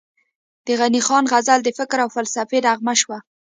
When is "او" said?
2.03-2.09